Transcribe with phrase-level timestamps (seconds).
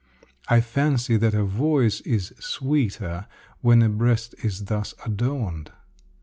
[0.47, 3.27] I fancy that a voice is sweeter
[3.59, 5.71] when a breast is thus adorned.